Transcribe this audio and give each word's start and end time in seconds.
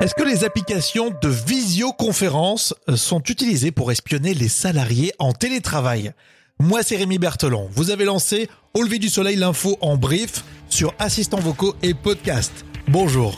Est-ce 0.00 0.14
que 0.14 0.22
les 0.22 0.44
applications 0.44 1.10
de 1.10 1.28
visioconférence 1.28 2.72
sont 2.94 3.20
utilisées 3.20 3.72
pour 3.72 3.90
espionner 3.90 4.32
les 4.32 4.46
salariés 4.46 5.12
en 5.18 5.32
télétravail? 5.32 6.12
Moi, 6.60 6.84
c'est 6.84 6.94
Rémi 6.94 7.18
Berthelon. 7.18 7.68
Vous 7.72 7.90
avez 7.90 8.04
lancé 8.04 8.48
Au 8.74 8.82
lever 8.82 9.00
du 9.00 9.08
soleil 9.08 9.34
l'info 9.34 9.76
en 9.80 9.96
brief 9.96 10.44
sur 10.68 10.94
assistants 11.00 11.40
vocaux 11.40 11.74
et 11.82 11.94
podcast. 11.94 12.64
Bonjour. 12.86 13.34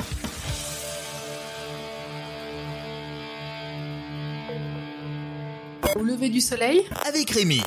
Au 5.97 6.03
lever 6.03 6.29
du 6.29 6.43
soleil? 6.43 6.83
Avec 7.07 7.31
Rémi. 7.31 7.63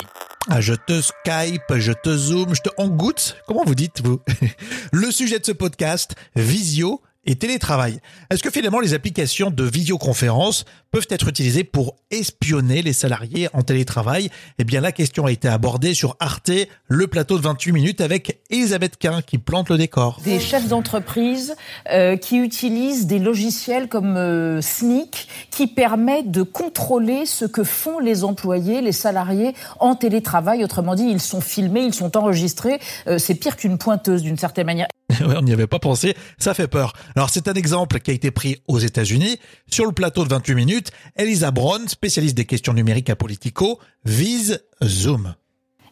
Ah, 0.48 0.60
je 0.60 0.74
te 0.74 1.00
Skype, 1.00 1.78
je 1.78 1.92
te 1.92 2.16
Zoom, 2.16 2.54
je 2.54 2.62
te 2.62 2.70
engoutte. 2.76 3.38
Comment 3.48 3.64
vous 3.64 3.74
dites, 3.74 4.02
vous 4.04 4.20
Le 4.92 5.10
sujet 5.10 5.40
de 5.40 5.44
ce 5.44 5.52
podcast, 5.52 6.14
visio 6.36 7.00
et 7.26 7.36
télétravail. 7.36 8.00
Est-ce 8.30 8.42
que 8.42 8.50
finalement 8.50 8.80
les 8.80 8.94
applications 8.94 9.50
de 9.50 9.64
visioconférence 9.64 10.64
peuvent 10.90 11.06
être 11.10 11.28
utilisées 11.28 11.64
pour 11.64 11.96
espionner 12.10 12.82
les 12.82 12.92
salariés 12.92 13.48
en 13.52 13.62
télétravail? 13.62 14.30
Eh 14.58 14.64
bien 14.64 14.80
la 14.80 14.92
question 14.92 15.26
a 15.26 15.32
été 15.32 15.48
abordée 15.48 15.94
sur 15.94 16.16
Arte, 16.20 16.50
le 16.86 17.06
plateau 17.06 17.38
de 17.38 17.42
28 17.42 17.72
minutes 17.72 18.00
avec 18.00 18.40
Elisabeth 18.50 18.96
Quint 18.96 19.22
qui 19.22 19.38
plante 19.38 19.70
le 19.70 19.78
décor. 19.78 20.20
Des 20.24 20.40
chefs 20.40 20.68
d'entreprise 20.68 21.54
euh, 21.90 22.16
qui 22.16 22.38
utilisent 22.38 23.06
des 23.06 23.18
logiciels 23.18 23.88
comme 23.88 24.16
euh, 24.16 24.60
Sneak 24.60 25.28
qui 25.50 25.66
permettent 25.66 26.30
de 26.30 26.42
contrôler 26.42 27.26
ce 27.26 27.44
que 27.44 27.64
font 27.64 27.98
les 27.98 28.24
employés, 28.24 28.80
les 28.80 28.92
salariés 28.92 29.54
en 29.80 29.94
télétravail. 29.94 30.64
Autrement 30.64 30.94
dit, 30.94 31.04
ils 31.04 31.20
sont 31.20 31.40
filmés, 31.40 31.82
ils 31.82 31.94
sont 31.94 32.16
enregistrés. 32.16 32.80
Euh, 33.06 33.18
c'est 33.18 33.34
pire 33.34 33.56
qu'une 33.56 33.78
pointeuse 33.78 34.22
d'une 34.22 34.38
certaine 34.38 34.66
manière. 34.66 34.86
on 35.20 35.42
n'y 35.42 35.52
avait 35.52 35.66
pas 35.66 35.78
pensé, 35.78 36.16
ça 36.38 36.54
fait 36.54 36.68
peur. 36.68 36.92
Alors 37.16 37.30
c'est 37.30 37.48
un 37.48 37.54
exemple 37.54 38.00
qui 38.00 38.10
a 38.10 38.14
été 38.14 38.30
pris 38.30 38.62
aux 38.68 38.78
États-Unis. 38.78 39.38
Sur 39.70 39.86
le 39.86 39.92
plateau 39.92 40.24
de 40.24 40.28
28 40.30 40.54
minutes, 40.54 40.90
Elisa 41.16 41.50
Brown, 41.50 41.86
spécialiste 41.88 42.36
des 42.36 42.46
questions 42.46 42.72
numériques 42.72 43.10
à 43.10 43.16
Politico, 43.16 43.78
vise 44.04 44.64
Zoom. 44.82 45.34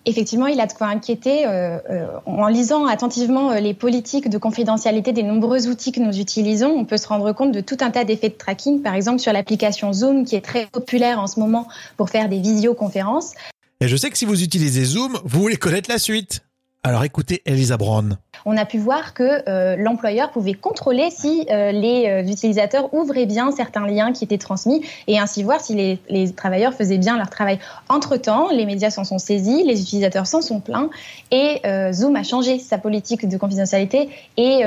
Effectivement, 0.05 0.49
il 0.49 0.61
a 0.61 0.67
de 0.67 0.73
quoi 0.73 0.89
inquiéter. 0.89 1.47
Euh, 1.47 1.79
euh, 1.89 2.07
en 2.27 2.49
lisant 2.49 2.87
attentivement 2.87 3.53
euh, 3.53 3.61
les 3.61 3.73
politiques 3.73 4.29
de 4.29 4.37
confidentialité 4.37 5.13
des 5.13 5.23
nombreux 5.23 5.69
outils 5.69 5.93
que 5.93 6.01
nous 6.01 6.19
utilisons, 6.19 6.71
on 6.71 6.85
peut 6.85 6.97
se 6.97 7.07
rendre 7.07 7.33
compte 7.33 7.53
de 7.53 7.61
tout 7.61 7.77
un 7.81 7.91
tas 7.91 8.05
d'effets 8.05 8.31
de 8.31 8.35
tracking, 8.35 8.83
par 8.83 8.95
exemple 8.95 9.21
sur 9.21 9.33
l'application 9.33 9.93
Zoom, 9.93 10.25
qui 10.25 10.35
est 10.35 10.41
très 10.41 10.67
populaire 10.67 11.21
en 11.21 11.29
ce 11.29 11.39
moment 11.39 11.69
pour 11.97 12.11
faire 12.11 12.29
des 12.29 12.41
visioconférences. 12.41 13.33
Et 13.81 13.87
je 13.87 13.97
sais 13.97 14.11
que 14.11 14.19
si 14.19 14.25
vous 14.25 14.43
utilisez 14.43 14.85
Zoom, 14.85 15.19
vous 15.25 15.41
voulez 15.41 15.57
connaître 15.57 15.89
la 15.89 15.99
suite. 15.99 16.41
Alors 16.83 17.05
écoutez 17.05 17.43
Elisa 17.47 17.77
Brown. 17.77 18.19
On 18.45 18.57
a 18.57 18.65
pu 18.65 18.79
voir 18.79 19.15
que 19.15 19.49
euh, 19.49 19.77
l'employeur 19.77 20.31
pouvait 20.31 20.55
contrôler 20.55 21.11
si 21.11 21.47
euh, 21.51 21.73
les 21.73 22.07
euh, 22.07 22.31
utilisateurs 22.31 22.93
ouvraient 22.93 23.27
bien 23.27 23.51
certains 23.53 23.87
liens 23.87 24.13
qui 24.13 24.25
étaient 24.25 24.39
transmis 24.39 24.85
et 25.07 25.19
ainsi 25.19 25.43
voir 25.43 25.61
si 25.61 25.99
les, 26.09 26.33
travailleurs 26.33 26.75
faisaient 26.75 26.99
bien 26.99 27.17
leur 27.17 27.31
travail. 27.31 27.59
Entre-temps, 27.89 28.51
les 28.51 28.67
médias 28.67 28.91
s'en 28.91 29.05
sont 29.05 29.19
saisis, 29.19 29.63
les 29.65 29.81
utilisateurs 29.81 30.27
s'en 30.27 30.41
sont 30.41 30.61
plaints 30.61 30.91
et 31.31 31.61
Zoom 31.93 32.17
a 32.17 32.23
changé 32.23 32.59
sa 32.59 32.79
politique 32.79 33.29
de 33.29 33.37
confidentialité 33.37 34.09
et, 34.37 34.63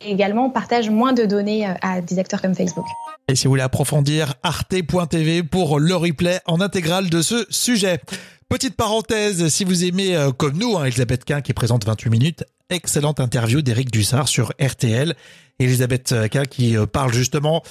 également 0.00 0.48
partage 0.48 0.88
moins 0.88 1.12
de 1.12 1.26
données 1.26 1.66
à 1.82 2.00
des 2.00 2.18
acteurs 2.18 2.40
comme 2.40 2.54
Facebook. 2.54 2.86
Et 3.28 3.34
si 3.34 3.44
vous 3.44 3.50
voulez 3.50 3.62
approfondir, 3.62 4.34
arte.tv 4.42 5.42
pour 5.42 5.78
le 5.78 5.94
replay 5.94 6.40
en 6.46 6.60
intégrale 6.60 7.10
de 7.10 7.20
ce 7.20 7.46
sujet. 7.50 8.00
Petite 8.48 8.76
parenthèse, 8.76 9.48
si 9.48 9.64
vous 9.64 9.84
aimez 9.84 10.16
comme 10.38 10.56
nous, 10.56 10.78
hein, 10.78 10.84
Elisabeth 10.84 11.24
Quint 11.24 11.42
qui 11.42 11.52
présente 11.52 11.84
28 11.84 12.10
minutes, 12.10 12.44
excellente 12.70 13.20
interview 13.20 13.62
d'Éric 13.62 13.90
Dussard 13.90 14.28
sur 14.28 14.52
RTL. 14.60 15.14
Elisabeth 15.58 16.12
euh, 16.12 16.28
Quint 16.28 16.44
qui 16.44 16.76
euh, 16.76 16.86
parle 16.86 17.12
justement 17.12 17.62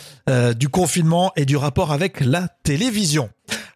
du 0.58 0.69
confinement 0.69 1.31
et 1.36 1.45
du 1.45 1.58
rapport 1.58 1.91
avec 1.91 2.22
la 2.22 2.47
télévision. 2.64 3.30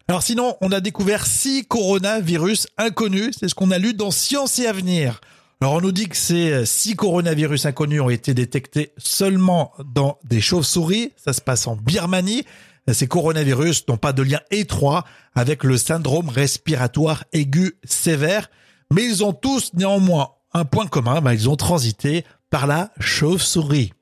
Alors 0.06 0.22
sinon, 0.22 0.56
on 0.60 0.70
a 0.70 0.80
découvert 0.80 1.26
six 1.26 1.64
coronavirus 1.66 2.68
inconnus, 2.78 3.36
c'est 3.38 3.48
ce 3.48 3.54
qu'on 3.54 3.70
a 3.70 3.78
lu 3.78 3.94
dans 3.94 4.10
Science 4.10 4.58
et 4.58 4.66
Avenir. 4.66 5.20
Alors 5.60 5.74
on 5.74 5.80
nous 5.80 5.92
dit 5.92 6.08
que 6.08 6.16
ces 6.16 6.64
six 6.64 6.94
coronavirus 6.94 7.66
inconnus 7.66 8.02
ont 8.02 8.10
été 8.10 8.34
détectés 8.34 8.92
seulement 8.98 9.72
dans 9.84 10.18
des 10.24 10.40
chauves-souris, 10.40 11.12
ça 11.16 11.32
se 11.32 11.40
passe 11.40 11.66
en 11.66 11.74
Birmanie 11.74 12.44
ces 12.92 13.06
coronavirus 13.06 13.88
n'ont 13.88 13.96
pas 13.96 14.12
de 14.12 14.22
lien 14.22 14.40
étroit 14.50 15.04
avec 15.34 15.64
le 15.64 15.78
syndrome 15.78 16.28
respiratoire 16.28 17.24
aigu 17.32 17.78
sévère, 17.84 18.50
mais 18.92 19.04
ils 19.04 19.24
ont 19.24 19.32
tous 19.32 19.72
néanmoins 19.74 20.32
un 20.54 20.64
point 20.64 20.86
commun, 20.86 21.20
bah, 21.20 21.34
ils 21.34 21.48
ont 21.50 21.56
transité 21.56 22.24
par 22.50 22.66
la 22.66 22.90
chauve-souris. 23.00 23.92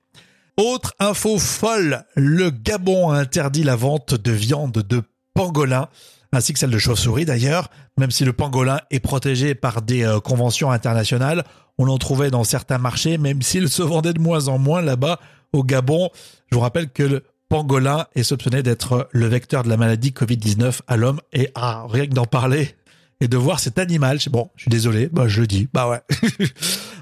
Autre 0.58 0.94
info 0.98 1.38
folle, 1.38 2.04
le 2.14 2.50
Gabon 2.50 3.10
a 3.10 3.18
interdit 3.18 3.64
la 3.64 3.74
vente 3.74 4.14
de 4.14 4.32
viande 4.32 4.72
de 4.72 5.02
pangolin, 5.34 5.88
ainsi 6.30 6.52
que 6.52 6.58
celle 6.58 6.70
de 6.70 6.78
chauve-souris 6.78 7.24
d'ailleurs, 7.24 7.68
même 7.98 8.10
si 8.10 8.24
le 8.24 8.34
pangolin 8.34 8.80
est 8.90 9.00
protégé 9.00 9.54
par 9.54 9.80
des 9.80 10.04
euh, 10.04 10.20
conventions 10.20 10.70
internationales, 10.70 11.44
on 11.78 11.88
en 11.88 11.96
trouvait 11.96 12.30
dans 12.30 12.44
certains 12.44 12.78
marchés, 12.78 13.16
même 13.16 13.40
s'il 13.40 13.70
se 13.70 13.82
vendait 13.82 14.12
de 14.12 14.20
moins 14.20 14.48
en 14.48 14.58
moins 14.58 14.82
là-bas 14.82 15.18
au 15.54 15.64
Gabon. 15.64 16.10
Je 16.50 16.56
vous 16.56 16.60
rappelle 16.60 16.90
que 16.90 17.02
le 17.02 17.24
pangolin 17.48 18.06
est 18.14 18.22
soupçonné 18.22 18.62
d'être 18.62 19.08
le 19.12 19.26
vecteur 19.26 19.62
de 19.62 19.68
la 19.70 19.78
maladie 19.78 20.10
Covid-19 20.10 20.80
à 20.86 20.96
l'homme. 20.96 21.20
Et 21.32 21.50
ah, 21.54 21.86
rien 21.88 22.06
que 22.06 22.12
d'en 22.12 22.26
parler 22.26 22.74
et 23.22 23.28
de 23.28 23.36
voir 23.36 23.60
cet 23.60 23.78
animal, 23.78 24.18
bon, 24.30 24.50
je 24.56 24.62
suis 24.62 24.68
désolé, 24.68 25.08
bah 25.12 25.28
je 25.28 25.42
le 25.42 25.46
dis, 25.46 25.68
bah 25.72 25.88
ouais. 25.88 26.00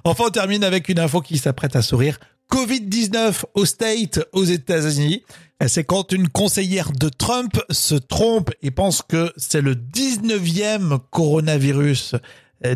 enfin, 0.04 0.24
on 0.26 0.30
termine 0.30 0.62
avec 0.62 0.90
une 0.90 0.98
info 0.98 1.22
qui 1.22 1.38
s'apprête 1.38 1.74
à 1.76 1.80
sourire. 1.80 2.18
Covid-19 2.52 3.44
au 3.54 3.64
State, 3.64 4.20
aux 4.32 4.44
États-Unis. 4.44 5.22
C'est 5.66 5.84
quand 5.84 6.12
une 6.12 6.28
conseillère 6.28 6.92
de 6.92 7.08
Trump 7.08 7.58
se 7.70 7.94
trompe 7.94 8.50
et 8.62 8.70
pense 8.70 9.00
que 9.00 9.32
c'est 9.38 9.62
le 9.62 9.74
19e 9.74 10.98
coronavirus 11.10 12.16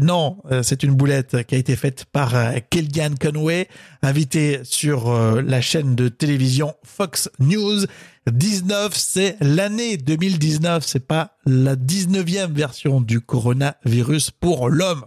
non, 0.01 0.39
euh, 0.51 0.63
c'est 0.63 0.83
une 0.83 0.95
boulette 0.95 1.45
qui 1.47 1.55
a 1.55 1.59
été 1.59 1.77
faite 1.77 2.07
par 2.07 2.35
euh, 2.35 2.53
Kellyanne 2.71 3.19
Conway, 3.19 3.69
invitée 4.03 4.61
sur 4.65 5.13
la 5.13 5.61
chaîne 5.61 5.95
de 5.95 6.09
télévision 6.09 6.75
Fox 6.85 7.31
News. 7.39 7.87
19, 8.31 8.95
c'est 8.95 9.37
l'année 9.41 9.97
2019, 9.97 10.85
c'est 10.87 11.07
pas 11.07 11.37
la 11.45 11.77
19e 11.77 12.53
version 12.53 13.01
du 13.01 13.21
coronavirus 13.21 14.31
pour 14.31 14.71
l'homme. 14.71 15.05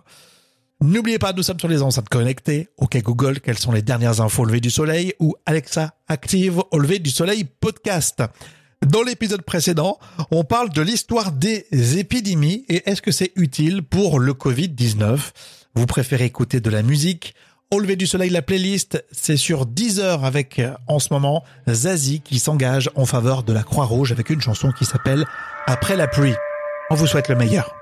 N'oubliez 0.80 1.18
pas, 1.18 1.34
nous 1.34 1.42
sommes 1.42 1.60
sur 1.60 1.68
les 1.68 1.82
enceintes 1.82 2.10
connectées. 2.10 2.70
OK 2.78 3.02
Google, 3.02 3.40
quelles 3.40 3.58
sont 3.58 3.72
les 3.72 3.82
dernières 3.82 4.22
infos 4.22 4.44
au 4.44 4.46
lever 4.46 4.62
du 4.62 4.70
soleil? 4.70 5.14
Ou 5.20 5.36
Alexa 5.48 5.96
active 6.08 6.62
au 6.70 6.78
lever 6.78 7.00
du 7.00 7.10
soleil 7.10 7.46
podcast. 7.46 8.22
Dans 8.86 9.02
l'épisode 9.02 9.42
précédent, 9.42 9.98
on 10.32 10.44
parle 10.44 10.70
de 10.70 10.82
l'histoire 10.82 11.32
des 11.32 11.66
épidémies 11.98 12.64
et 12.70 12.88
est-ce 12.90 13.02
que 13.02 13.12
c'est 13.12 13.32
utile 13.36 13.82
pour 13.82 14.20
le 14.20 14.34
Covid-19 14.34 15.18
Vous 15.74 15.86
préférez 15.88 16.26
écouter 16.26 16.60
de 16.60 16.70
la 16.70 16.84
musique 16.84 17.34
Au 17.72 17.80
lever 17.80 17.96
du 17.96 18.06
soleil, 18.06 18.30
la 18.30 18.44
playlist, 18.44 19.04
c'est 19.12 19.38
sur 19.38 19.66
10 19.66 20.00
heures 20.00 20.26
avec 20.26 20.62
en 20.88 21.00
ce 21.00 21.12
moment 21.12 21.44
Zazie 21.68 22.22
qui 22.22 22.38
s'engage 22.38 22.90
en 22.96 23.06
faveur 23.06 23.44
de 23.44 23.52
la 23.52 23.64
Croix-Rouge 23.64 24.12
avec 24.12 24.30
une 24.30 24.42
chanson 24.42 24.72
qui 24.72 24.86
s'appelle 24.86 25.26
Après 25.66 25.96
la 25.96 26.08
pluie. 26.08 26.36
On 26.92 26.96
vous 26.96 27.08
souhaite 27.08 27.30
le 27.30 27.36
meilleur. 27.36 27.76